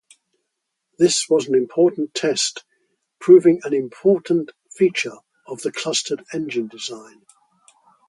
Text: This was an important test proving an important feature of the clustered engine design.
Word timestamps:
This 0.97 1.27
was 1.29 1.47
an 1.47 1.53
important 1.53 2.15
test 2.15 2.63
proving 3.19 3.61
an 3.63 3.71
important 3.75 4.51
feature 4.71 5.17
of 5.45 5.61
the 5.61 5.71
clustered 5.71 6.23
engine 6.33 6.69
design. 6.69 7.21